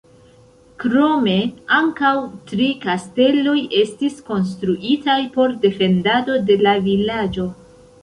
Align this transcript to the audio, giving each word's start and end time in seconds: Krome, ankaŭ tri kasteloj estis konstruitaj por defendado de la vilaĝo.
Krome, 0.83 1.35
ankaŭ 1.79 2.13
tri 2.53 2.71
kasteloj 2.87 3.55
estis 3.83 4.19
konstruitaj 4.33 5.21
por 5.39 5.57
defendado 5.69 6.43
de 6.51 6.63
la 6.67 6.79
vilaĝo. 6.91 7.51